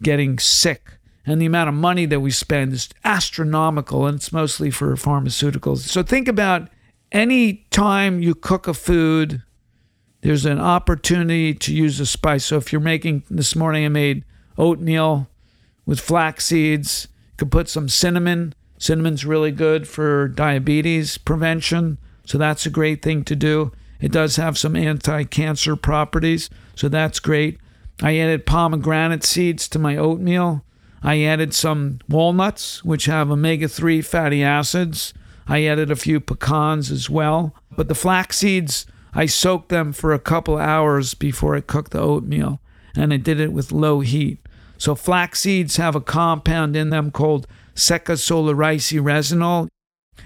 getting 0.02 0.40
sick. 0.40 0.94
And 1.28 1.40
the 1.40 1.46
amount 1.46 1.70
of 1.70 1.76
money 1.76 2.08
that 2.08 2.22
we 2.22 2.32
spend 2.32 2.74
is 2.74 2.90
astronomical, 3.04 4.08
and 4.08 4.16
it's 4.16 4.34
mostly 4.34 4.72
for 4.72 4.96
pharmaceuticals. 4.96 5.80
So 5.80 6.02
think 6.02 6.28
about 6.28 6.70
any 7.12 7.68
time 7.70 8.24
you 8.24 8.34
cook 8.34 8.68
a 8.68 8.74
food, 8.74 9.44
there's 10.22 10.46
an 10.46 10.60
opportunity 10.60 11.54
to 11.54 11.74
use 11.74 12.00
a 12.00 12.06
spice. 12.06 12.46
So 12.46 12.58
if 12.58 12.72
you're 12.72 12.82
making, 12.82 13.24
this 13.30 13.56
morning 13.56 13.86
I 13.86 13.90
made 13.90 14.26
oatmeal 14.58 15.28
with 15.86 16.00
flax 16.00 16.46
seeds, 16.46 17.08
you 17.12 17.38
could 17.38 17.52
put 17.52 17.70
some 17.70 17.90
cinnamon 17.90 18.54
Cinnamon's 18.80 19.26
really 19.26 19.52
good 19.52 19.88
for 19.90 20.30
diabetes 20.30 21.18
prevention, 21.18 21.98
so 22.26 22.38
that's 22.38 22.66
a 22.66 22.70
great 22.70 23.02
thing 23.02 23.26
to 23.26 23.36
do. 23.36 23.74
It 24.00 24.14
does 24.14 24.38
have 24.38 24.58
some 24.58 24.78
anti 24.78 25.26
cancer 25.26 25.76
properties, 25.76 26.50
so 26.76 26.88
that's 26.88 27.20
great. 27.20 27.60
I 28.02 28.18
added 28.18 28.46
pomegranate 28.46 29.26
seeds 29.26 29.68
to 29.70 29.80
my 29.80 29.98
oatmeal. 29.98 30.64
I 31.04 31.24
added 31.24 31.54
some 31.54 32.00
walnuts, 32.08 32.86
which 32.86 33.06
have 33.06 33.30
omega 33.30 33.68
3 33.68 34.02
fatty 34.02 34.42
acids. 34.42 35.14
I 35.46 35.66
added 35.66 35.92
a 35.92 35.98
few 35.98 36.22
pecans 36.22 36.90
as 36.90 37.10
well. 37.10 37.54
But 37.76 37.90
the 37.90 37.96
flax 37.96 38.38
seeds, 38.38 38.86
I 39.14 39.26
soaked 39.26 39.70
them 39.70 39.92
for 39.94 40.14
a 40.14 40.20
couple 40.20 40.58
hours 40.58 41.14
before 41.14 41.56
I 41.56 41.62
cooked 41.62 41.92
the 41.92 42.00
oatmeal, 42.00 42.60
and 42.96 43.14
I 43.14 43.18
did 43.18 43.40
it 43.40 43.52
with 43.52 43.72
low 43.72 44.02
heat. 44.02 44.40
So, 44.78 44.96
flax 44.96 45.42
seeds 45.42 45.78
have 45.78 45.96
a 45.96 46.02
compound 46.02 46.76
in 46.76 46.90
them 46.90 47.12
called 47.12 47.48
resinol, 49.00 49.68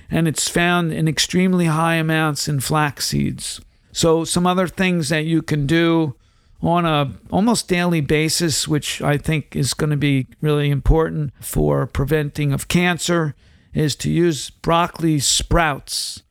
and 0.10 0.28
it's 0.28 0.50
found 0.50 0.92
in 0.92 1.08
extremely 1.08 1.66
high 1.66 1.96
amounts 1.96 2.48
in 2.48 2.60
flax 2.60 3.08
seeds. 3.08 3.62
So 3.94 4.24
some 4.26 4.48
other 4.48 4.68
things 4.68 5.10
that 5.10 5.26
you 5.26 5.44
can 5.44 5.68
do 5.68 6.16
on 6.62 6.86
a 6.86 7.14
almost 7.30 7.68
daily 7.68 8.02
basis, 8.02 8.68
which 8.68 9.02
I 9.02 9.18
think 9.18 9.56
is 9.56 9.74
going 9.76 9.92
to 9.92 9.98
be 9.98 10.28
really 10.42 10.72
important 10.72 11.32
for 11.40 11.86
preventing 11.86 12.52
of 12.52 12.68
cancer, 12.68 13.36
is 13.74 13.96
to 13.98 14.10
use 14.10 14.50
broccoli 14.50 15.20
sprouts. 15.20 16.23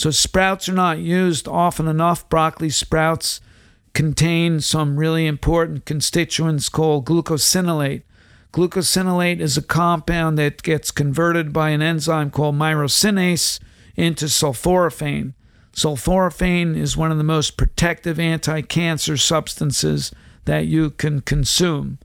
So 0.00 0.10
sprouts 0.10 0.66
are 0.66 0.72
not 0.72 1.00
used 1.00 1.46
often 1.46 1.86
enough. 1.86 2.26
Broccoli 2.30 2.70
sprouts 2.70 3.38
contain 3.92 4.62
some 4.62 4.96
really 4.96 5.26
important 5.26 5.84
constituents 5.84 6.70
called 6.70 7.04
glucosinolate. 7.04 8.04
Glucosinolate 8.50 9.40
is 9.40 9.58
a 9.58 9.62
compound 9.62 10.38
that 10.38 10.62
gets 10.62 10.90
converted 10.90 11.52
by 11.52 11.68
an 11.68 11.82
enzyme 11.82 12.30
called 12.30 12.54
myrosinase 12.54 13.60
into 13.94 14.24
sulforaphane. 14.24 15.34
Sulforaphane 15.74 16.78
is 16.78 16.96
one 16.96 17.12
of 17.12 17.18
the 17.18 17.22
most 17.22 17.58
protective 17.58 18.18
anti 18.18 18.62
cancer 18.62 19.18
substances 19.18 20.14
that 20.46 20.64
you 20.64 20.88
can 20.88 21.20
consume, 21.20 21.98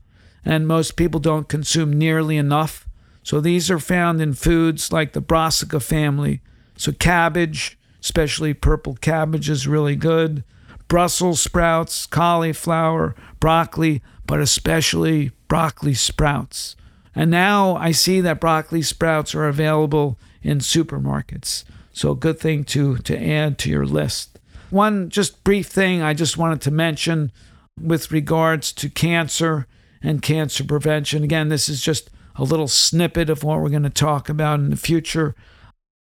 and 0.44 0.68
most 0.68 0.96
people 0.96 1.18
don't 1.18 1.48
consume 1.48 1.94
nearly 1.94 2.36
enough. 2.36 2.86
So 3.22 3.40
these 3.40 3.70
are 3.70 3.78
found 3.78 4.20
in 4.20 4.34
foods 4.34 4.92
like 4.92 5.14
the 5.14 5.22
brassica 5.22 5.80
family. 5.80 6.42
So, 6.76 6.92
cabbage, 6.92 7.78
especially 8.00 8.54
purple 8.54 8.94
cabbage, 8.94 9.48
is 9.48 9.66
really 9.66 9.96
good. 9.96 10.44
Brussels 10.88 11.40
sprouts, 11.40 12.06
cauliflower, 12.06 13.14
broccoli, 13.40 14.02
but 14.26 14.40
especially 14.40 15.32
broccoli 15.48 15.94
sprouts. 15.94 16.76
And 17.14 17.30
now 17.30 17.76
I 17.76 17.92
see 17.92 18.20
that 18.20 18.40
broccoli 18.40 18.82
sprouts 18.82 19.34
are 19.34 19.48
available 19.48 20.18
in 20.42 20.58
supermarkets. 20.58 21.64
So, 21.92 22.10
a 22.12 22.16
good 22.16 22.38
thing 22.38 22.64
to, 22.64 22.98
to 22.98 23.18
add 23.18 23.58
to 23.58 23.70
your 23.70 23.86
list. 23.86 24.38
One 24.70 25.08
just 25.08 25.42
brief 25.44 25.66
thing 25.66 26.02
I 26.02 26.12
just 26.12 26.36
wanted 26.36 26.60
to 26.62 26.70
mention 26.70 27.32
with 27.80 28.12
regards 28.12 28.72
to 28.74 28.90
cancer 28.90 29.66
and 30.02 30.20
cancer 30.20 30.64
prevention. 30.64 31.24
Again, 31.24 31.48
this 31.48 31.68
is 31.68 31.80
just 31.80 32.10
a 32.36 32.44
little 32.44 32.68
snippet 32.68 33.30
of 33.30 33.42
what 33.42 33.60
we're 33.60 33.70
going 33.70 33.82
to 33.82 33.90
talk 33.90 34.28
about 34.28 34.60
in 34.60 34.70
the 34.70 34.76
future. 34.76 35.34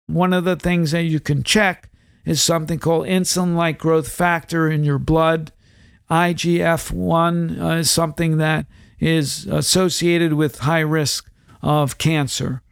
One 0.07 0.33
of 0.33 0.45
the 0.45 0.57
things 0.57 0.91
that 0.91 1.05
you 1.05 1.19
can 1.19 1.43
check 1.43 1.91
is 2.25 2.43
something 2.43 2.79
called 2.79 3.07
insulin 3.07 3.57
like 3.57 3.79
growth 3.79 4.09
factor 4.09 4.69
in 4.69 4.85
your 4.85 4.99
blood. 4.99 5.53
IGF 6.11 6.91
1 6.91 7.61
uh, 7.61 7.69
is 7.77 7.91
something 7.91 8.37
that 8.37 8.67
is 9.01 9.47
associated 9.47 10.35
with 10.35 10.61
high 10.61 10.81
risk 10.81 11.31
of 11.63 11.99
cancer. 11.99 12.63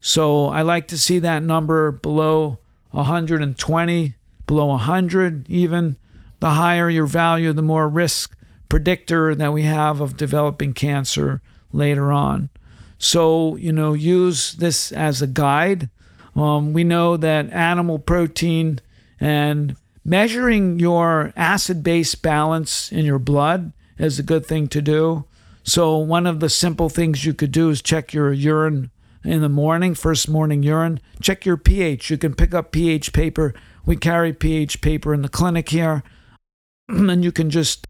So 0.00 0.48
I 0.48 0.62
like 0.62 0.88
to 0.88 0.98
see 0.98 1.18
that 1.20 1.42
number 1.42 1.90
below 1.90 2.58
120, 2.90 4.14
below 4.46 4.66
100 4.66 5.48
even. 5.48 5.96
The 6.40 6.50
higher 6.50 6.90
your 6.90 7.06
value, 7.06 7.52
the 7.52 7.62
more 7.62 7.88
risk 7.88 8.36
predictor 8.68 9.34
that 9.34 9.52
we 9.52 9.62
have 9.62 10.00
of 10.00 10.16
developing 10.16 10.74
cancer 10.74 11.40
later 11.72 12.10
on. 12.10 12.50
So, 12.98 13.56
you 13.56 13.72
know, 13.72 13.92
use 13.92 14.54
this 14.54 14.92
as 14.92 15.22
a 15.22 15.26
guide. 15.26 15.88
Um, 16.34 16.72
we 16.72 16.84
know 16.84 17.16
that 17.16 17.50
animal 17.52 17.98
protein 17.98 18.80
and 19.20 19.76
measuring 20.04 20.78
your 20.78 21.32
acid 21.36 21.82
base 21.82 22.14
balance 22.14 22.90
in 22.90 23.04
your 23.04 23.18
blood 23.18 23.72
is 23.98 24.18
a 24.18 24.22
good 24.22 24.46
thing 24.46 24.66
to 24.68 24.82
do. 24.82 25.24
So, 25.64 25.96
one 25.96 26.26
of 26.26 26.40
the 26.40 26.48
simple 26.48 26.88
things 26.88 27.24
you 27.24 27.34
could 27.34 27.52
do 27.52 27.70
is 27.70 27.82
check 27.82 28.12
your 28.12 28.32
urine 28.32 28.90
in 29.24 29.40
the 29.40 29.48
morning, 29.48 29.94
first 29.94 30.28
morning 30.28 30.62
urine, 30.62 31.00
check 31.20 31.46
your 31.46 31.56
pH. 31.56 32.10
You 32.10 32.18
can 32.18 32.34
pick 32.34 32.52
up 32.52 32.72
pH 32.72 33.12
paper. 33.12 33.54
We 33.86 33.96
carry 33.96 34.32
pH 34.32 34.80
paper 34.80 35.14
in 35.14 35.22
the 35.22 35.28
clinic 35.28 35.68
here. 35.68 36.02
and 36.88 37.22
you 37.22 37.30
can 37.30 37.50
just 37.50 37.86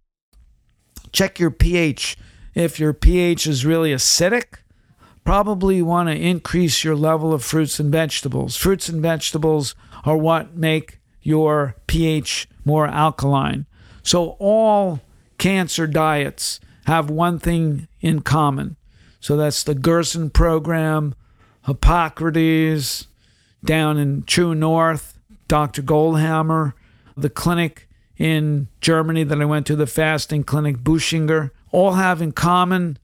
check 1.12 1.38
your 1.38 1.50
pH. 1.50 2.16
If 2.54 2.78
your 2.78 2.92
pH 2.92 3.46
is 3.46 3.64
really 3.64 3.92
acidic, 3.92 4.58
probably 5.24 5.82
want 5.82 6.08
to 6.08 6.16
increase 6.16 6.84
your 6.84 6.96
level 6.96 7.32
of 7.32 7.44
fruits 7.44 7.78
and 7.78 7.92
vegetables. 7.92 8.56
Fruits 8.56 8.88
and 8.88 9.00
vegetables 9.00 9.74
are 10.04 10.16
what 10.16 10.56
make 10.56 11.00
your 11.22 11.76
pH 11.86 12.48
more 12.64 12.86
alkaline. 12.86 13.66
So 14.02 14.36
all 14.38 15.00
cancer 15.38 15.86
diets 15.86 16.60
have 16.86 17.10
one 17.10 17.38
thing 17.38 17.88
in 18.00 18.22
common. 18.22 18.76
So 19.20 19.36
that's 19.36 19.62
the 19.62 19.74
Gerson 19.74 20.30
program, 20.30 21.14
Hippocrates, 21.66 23.06
down 23.64 23.98
in 23.98 24.24
True 24.24 24.54
North, 24.54 25.18
Dr. 25.46 25.82
Goldhamer, 25.82 26.72
the 27.16 27.30
clinic 27.30 27.88
in 28.16 28.68
Germany 28.80 29.22
that 29.24 29.40
I 29.40 29.44
went 29.44 29.66
to, 29.66 29.76
the 29.76 29.86
fasting 29.86 30.42
clinic, 30.42 30.78
Buchinger, 30.78 31.50
all 31.70 31.92
have 31.92 32.20
in 32.20 32.32
common 32.32 32.98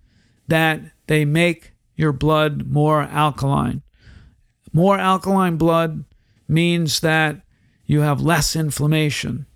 that 0.48 0.80
they 1.06 1.25
make 1.25 1.72
your 1.99 2.12
blood 2.12 2.69
more 2.69 3.02
alkaline. 3.02 3.83
More 4.73 4.97
alkaline 4.97 5.57
blood 5.57 6.05
means 6.47 7.00
that 7.00 7.43
you 7.85 8.00
have 8.00 8.21
less 8.23 8.55
inflammation. 8.55 9.47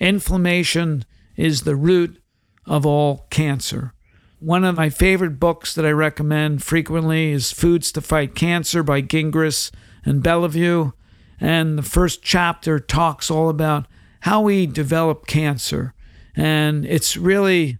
Inflammation 0.00 1.04
is 1.36 1.62
the 1.62 1.76
root 1.76 2.20
of 2.66 2.84
all 2.84 3.26
cancer. 3.30 3.94
One 4.40 4.64
of 4.64 4.76
my 4.76 4.90
favorite 4.90 5.38
books 5.38 5.74
that 5.74 5.86
I 5.86 5.90
recommend 5.90 6.64
frequently 6.64 7.30
is 7.30 7.52
Foods 7.52 7.92
to 7.92 8.00
Fight 8.00 8.34
Cancer 8.34 8.82
by 8.82 9.00
Gingras 9.00 9.70
and 10.04 10.22
Béliveau. 10.22 10.92
And 11.40 11.78
the 11.78 11.82
first 11.82 12.22
chapter 12.22 12.80
talks 12.80 13.30
all 13.30 13.48
about 13.48 13.86
how 14.20 14.40
we 14.40 14.66
develop 14.66 15.26
cancer. 15.26 15.94
And 16.34 16.84
it's 16.84 17.16
really 17.16 17.78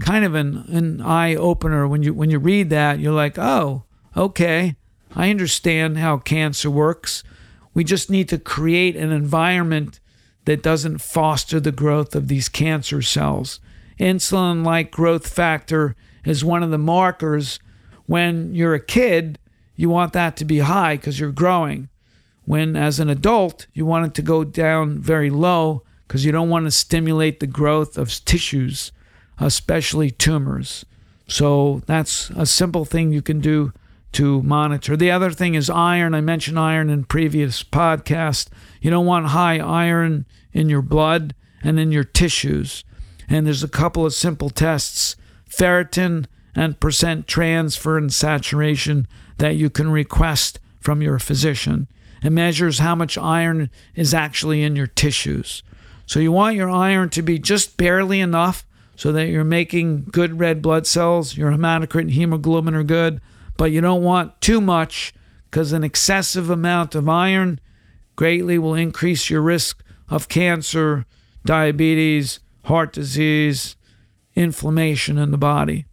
kind 0.00 0.24
of 0.24 0.34
an, 0.34 0.64
an 0.68 1.00
eye 1.00 1.34
opener 1.34 1.86
when 1.86 2.02
you 2.02 2.14
when 2.14 2.30
you 2.30 2.38
read 2.38 2.70
that, 2.70 2.98
you're 2.98 3.12
like, 3.12 3.38
oh, 3.38 3.84
okay, 4.16 4.76
I 5.14 5.30
understand 5.30 5.98
how 5.98 6.18
cancer 6.18 6.70
works. 6.70 7.22
We 7.72 7.84
just 7.84 8.10
need 8.10 8.28
to 8.28 8.38
create 8.38 8.96
an 8.96 9.12
environment 9.12 10.00
that 10.44 10.62
doesn't 10.62 10.98
foster 10.98 11.58
the 11.58 11.72
growth 11.72 12.14
of 12.14 12.28
these 12.28 12.48
cancer 12.48 13.02
cells. 13.02 13.60
Insulin 13.98 14.64
like 14.64 14.90
growth 14.90 15.26
factor 15.26 15.96
is 16.24 16.44
one 16.44 16.62
of 16.62 16.70
the 16.70 16.78
markers. 16.78 17.58
When 18.06 18.54
you're 18.54 18.74
a 18.74 18.80
kid, 18.80 19.38
you 19.76 19.88
want 19.88 20.12
that 20.12 20.36
to 20.36 20.44
be 20.44 20.58
high 20.60 20.96
because 20.96 21.18
you're 21.18 21.32
growing. 21.32 21.88
When, 22.44 22.76
as 22.76 23.00
an 23.00 23.08
adult, 23.08 23.66
you 23.72 23.86
want 23.86 24.06
it 24.06 24.14
to 24.14 24.22
go 24.22 24.44
down 24.44 24.98
very 24.98 25.30
low 25.30 25.82
because 26.06 26.24
you 26.24 26.32
don't 26.32 26.50
want 26.50 26.66
to 26.66 26.70
stimulate 26.70 27.40
the 27.40 27.46
growth 27.46 27.96
of 27.96 28.10
tissues, 28.24 28.92
especially 29.38 30.10
tumors. 30.10 30.84
So 31.26 31.82
that's 31.86 32.30
a 32.30 32.46
simple 32.46 32.84
thing 32.84 33.12
you 33.12 33.22
can 33.22 33.40
do 33.40 33.72
to 34.12 34.42
monitor. 34.42 34.96
The 34.96 35.10
other 35.10 35.30
thing 35.30 35.54
is 35.54 35.68
iron. 35.68 36.14
I 36.14 36.20
mentioned 36.20 36.58
iron 36.58 36.88
in 36.88 37.04
previous 37.04 37.62
podcast. 37.64 38.48
You 38.80 38.90
don't 38.90 39.06
want 39.06 39.26
high 39.26 39.58
iron 39.58 40.26
in 40.52 40.68
your 40.68 40.82
blood 40.82 41.34
and 41.62 41.80
in 41.80 41.90
your 41.90 42.04
tissues. 42.04 42.84
And 43.28 43.46
there's 43.46 43.64
a 43.64 43.68
couple 43.68 44.06
of 44.06 44.14
simple 44.14 44.50
tests, 44.50 45.16
ferritin 45.48 46.26
and 46.54 46.78
percent 46.78 47.26
transferrin 47.26 48.12
saturation 48.12 49.08
that 49.38 49.56
you 49.56 49.70
can 49.70 49.90
request 49.90 50.60
from 50.78 51.02
your 51.02 51.18
physician. 51.18 51.88
It 52.22 52.30
measures 52.30 52.78
how 52.78 52.94
much 52.94 53.18
iron 53.18 53.70
is 53.94 54.14
actually 54.14 54.62
in 54.62 54.76
your 54.76 54.86
tissues. 54.86 55.62
So 56.06 56.20
you 56.20 56.30
want 56.30 56.56
your 56.56 56.70
iron 56.70 57.08
to 57.10 57.22
be 57.22 57.38
just 57.38 57.76
barely 57.76 58.20
enough 58.20 58.64
so 58.96 59.12
that 59.12 59.28
you're 59.28 59.44
making 59.44 60.04
good 60.04 60.38
red 60.38 60.62
blood 60.62 60.86
cells, 60.86 61.36
your 61.36 61.50
hematocrit 61.50 62.02
and 62.02 62.10
hemoglobin 62.12 62.74
are 62.74 62.84
good, 62.84 63.20
but 63.56 63.72
you 63.72 63.80
don't 63.80 64.02
want 64.02 64.40
too 64.40 64.60
much 64.60 65.12
because 65.50 65.72
an 65.72 65.84
excessive 65.84 66.50
amount 66.50 66.94
of 66.94 67.08
iron 67.08 67.60
greatly 68.16 68.58
will 68.58 68.74
increase 68.74 69.30
your 69.30 69.42
risk 69.42 69.82
of 70.08 70.28
cancer, 70.28 71.06
diabetes, 71.44 72.40
heart 72.64 72.92
disease, 72.92 73.76
inflammation 74.34 75.18
in 75.18 75.30
the 75.30 75.38
body. 75.38 75.86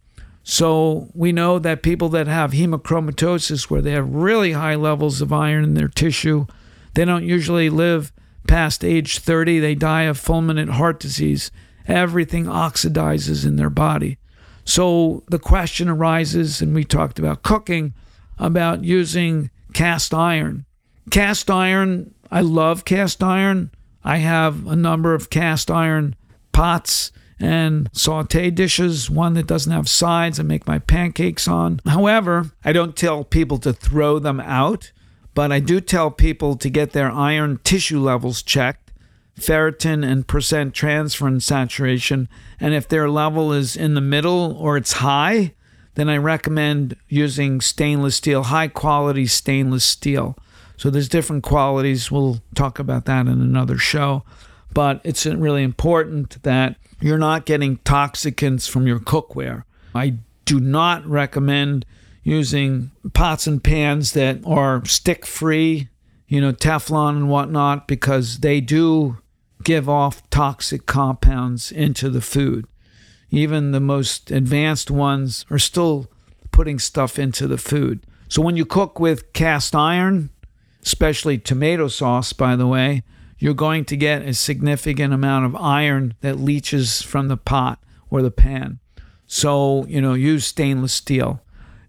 So 0.44 1.08
we 1.14 1.30
know 1.30 1.58
that 1.58 1.82
people 1.82 2.08
that 2.10 2.26
have 2.26 2.52
hemochromatosis, 2.52 3.70
where 3.70 3.80
they 3.80 3.92
have 3.92 4.12
really 4.12 4.52
high 4.52 4.74
levels 4.74 5.20
of 5.20 5.32
iron 5.32 5.62
in 5.62 5.74
their 5.74 5.88
tissue, 5.88 6.46
they 6.94 7.04
don't 7.04 7.24
usually 7.24 7.70
live 7.70 8.12
past 8.48 8.84
age 8.84 9.18
30. 9.20 9.60
They 9.60 9.74
die 9.74 10.02
of 10.02 10.20
fulminant 10.20 10.70
heart 10.70 11.00
disease. 11.00 11.50
Everything 11.86 12.46
oxidizes 12.46 13.46
in 13.46 13.56
their 13.56 13.70
body. 13.70 14.18
So 14.64 15.24
the 15.28 15.38
question 15.38 15.88
arises, 15.88 16.62
and 16.62 16.74
we 16.74 16.84
talked 16.84 17.18
about 17.18 17.42
cooking, 17.42 17.94
about 18.38 18.84
using 18.84 19.50
cast 19.72 20.14
iron. 20.14 20.64
Cast 21.10 21.50
iron, 21.50 22.14
I 22.30 22.40
love 22.40 22.84
cast 22.84 23.22
iron. 23.22 23.70
I 24.04 24.18
have 24.18 24.66
a 24.66 24.76
number 24.76 25.14
of 25.14 25.30
cast 25.30 25.70
iron 25.70 26.16
pots 26.52 27.12
and 27.38 27.90
saute 27.92 28.50
dishes, 28.50 29.10
one 29.10 29.34
that 29.34 29.46
doesn't 29.46 29.72
have 29.72 29.88
sides 29.88 30.38
I 30.38 30.44
make 30.44 30.66
my 30.66 30.78
pancakes 30.78 31.48
on. 31.48 31.80
However, 31.86 32.52
I 32.64 32.72
don't 32.72 32.96
tell 32.96 33.24
people 33.24 33.58
to 33.58 33.72
throw 33.72 34.18
them 34.18 34.38
out, 34.40 34.92
but 35.34 35.50
I 35.50 35.58
do 35.58 35.80
tell 35.80 36.10
people 36.10 36.56
to 36.56 36.70
get 36.70 36.92
their 36.92 37.10
iron 37.10 37.58
tissue 37.64 38.00
levels 38.00 38.42
checked, 38.42 38.81
ferritin 39.38 40.04
and 40.04 40.26
percent 40.26 40.74
transferrin 40.74 41.42
saturation, 41.42 42.28
and 42.60 42.74
if 42.74 42.88
their 42.88 43.08
level 43.08 43.52
is 43.52 43.76
in 43.76 43.94
the 43.94 44.00
middle 44.00 44.56
or 44.58 44.76
it's 44.76 44.94
high, 44.94 45.54
then 45.94 46.08
I 46.08 46.16
recommend 46.16 46.96
using 47.08 47.60
stainless 47.60 48.16
steel, 48.16 48.44
high 48.44 48.68
quality 48.68 49.26
stainless 49.26 49.84
steel. 49.84 50.36
So 50.76 50.90
there's 50.90 51.08
different 51.08 51.44
qualities. 51.44 52.10
We'll 52.10 52.40
talk 52.54 52.78
about 52.78 53.04
that 53.04 53.26
in 53.26 53.40
another 53.40 53.78
show 53.78 54.24
but 54.74 55.00
it's 55.04 55.26
really 55.26 55.62
important 55.62 56.42
that 56.42 56.76
you're 57.00 57.18
not 57.18 57.46
getting 57.46 57.78
toxicants 57.78 58.68
from 58.68 58.86
your 58.86 59.00
cookware. 59.00 59.64
I 59.94 60.14
do 60.44 60.60
not 60.60 61.06
recommend 61.06 61.84
using 62.22 62.90
pots 63.12 63.46
and 63.46 63.62
pans 63.62 64.12
that 64.12 64.40
are 64.46 64.84
stick 64.84 65.26
free, 65.26 65.88
you 66.28 66.40
know, 66.40 66.52
Teflon 66.52 67.16
and 67.16 67.28
whatnot, 67.28 67.88
because 67.88 68.38
they 68.38 68.60
do 68.60 69.18
give 69.64 69.88
off 69.88 70.28
toxic 70.30 70.86
compounds 70.86 71.72
into 71.72 72.10
the 72.10 72.20
food. 72.20 72.66
Even 73.30 73.72
the 73.72 73.80
most 73.80 74.30
advanced 74.30 74.90
ones 74.90 75.46
are 75.50 75.58
still 75.58 76.10
putting 76.50 76.78
stuff 76.78 77.18
into 77.18 77.46
the 77.46 77.58
food. 77.58 78.04
So 78.28 78.42
when 78.42 78.56
you 78.56 78.64
cook 78.64 79.00
with 79.00 79.32
cast 79.32 79.74
iron, 79.74 80.30
especially 80.82 81.38
tomato 81.38 81.88
sauce, 81.88 82.32
by 82.32 82.56
the 82.56 82.66
way, 82.66 83.02
you're 83.38 83.54
going 83.54 83.84
to 83.86 83.96
get 83.96 84.22
a 84.22 84.34
significant 84.34 85.12
amount 85.12 85.46
of 85.46 85.56
iron 85.56 86.14
that 86.20 86.38
leaches 86.38 87.02
from 87.02 87.28
the 87.28 87.36
pot 87.36 87.82
or 88.10 88.22
the 88.22 88.30
pan. 88.30 88.78
So, 89.26 89.86
you 89.86 90.00
know, 90.00 90.14
use 90.14 90.44
stainless 90.44 90.92
steel. 90.92 91.40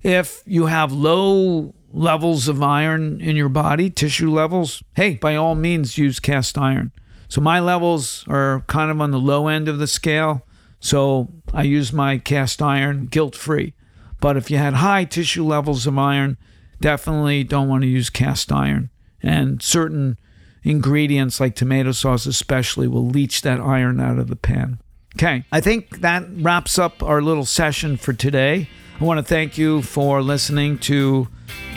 If 0.02 0.42
you 0.46 0.66
have 0.66 0.92
low 0.92 1.76
levels 1.92 2.48
of 2.48 2.64
iron 2.64 3.22
in 3.22 3.36
your 3.36 3.50
body, 3.50 3.90
tissue 3.90 4.32
levels, 4.32 4.82
hey, 4.96 5.16
by 5.16 5.36
all 5.36 5.56
means 5.56 5.98
use 5.98 6.20
cast 6.20 6.58
iron. 6.58 6.92
So 7.34 7.42
my 7.42 7.60
levels 7.60 8.24
are 8.28 8.64
kind 8.68 8.92
of 8.92 9.02
on 9.02 9.10
the 9.10 9.18
low 9.18 9.48
end 9.48 9.68
of 9.68 9.80
the 9.80 9.88
scale. 9.88 10.46
So 10.80 11.34
I 11.52 11.64
use 11.64 11.92
my 11.92 12.20
cast 12.20 12.62
iron 12.62 13.08
guilt 13.08 13.36
free. 13.36 13.74
But 14.22 14.38
if 14.38 14.52
you 14.52 14.58
had 14.60 14.76
high 14.76 15.06
tissue 15.06 15.44
levels 15.44 15.88
of 15.88 15.98
iron, 15.98 16.38
definitely 16.80 17.44
don't 17.44 17.68
want 17.68 17.82
to 17.82 17.88
use 17.88 18.12
cast 18.12 18.52
iron. 18.52 18.92
And 19.24 19.64
certain 19.64 20.20
ingredients 20.62 21.40
like 21.40 21.56
tomato 21.56 21.92
sauce, 21.92 22.28
especially, 22.28 22.88
will 22.88 23.08
leach 23.08 23.42
that 23.42 23.60
iron 23.60 24.00
out 24.00 24.20
of 24.20 24.28
the 24.28 24.36
pan. 24.36 24.80
Okay, 25.16 25.44
I 25.52 25.60
think 25.60 26.02
that 26.02 26.26
wraps 26.36 26.78
up 26.78 27.02
our 27.02 27.24
little 27.24 27.46
session 27.46 27.98
for 27.98 28.14
today. 28.14 28.70
I 29.02 29.04
want 29.04 29.18
to 29.18 29.24
thank 29.24 29.58
you 29.58 29.82
for 29.82 30.22
listening 30.22 30.78
to 30.80 31.30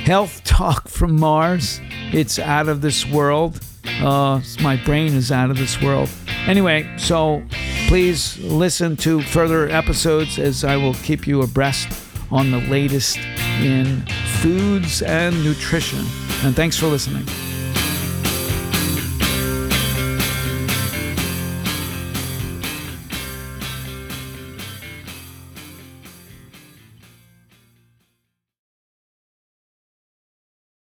Health 0.05 0.45
Talk 0.45 0.89
from 0.89 1.19
Mars. 1.19 1.81
It's 2.13 2.39
out 2.39 2.69
of 2.69 2.83
this 2.83 3.07
world. 3.07 3.65
Uh, 4.01 4.41
my 4.61 4.77
brain 4.85 5.15
is 5.15 5.33
out 5.33 5.51
of 5.51 5.57
this 5.57 5.81
world. 5.81 6.09
Anyway, 6.47 6.89
so 6.97 7.43
please 7.89 8.39
listen 8.39 8.97
to 8.99 9.23
further 9.23 9.69
episodes 9.69 10.39
as 10.39 10.65
I 10.65 10.77
will 10.77 10.95
keep 10.95 11.27
you 11.27 11.43
abreast 11.43 11.89
on 12.31 12.51
the 12.51 12.61
latest 12.69 13.19
in 13.61 14.05
foods 14.41 15.03
and 15.03 15.43
nutrition. 15.45 16.05
And 16.43 16.55
thanks 16.55 16.77
for 16.77 16.87
listening. 16.87 17.27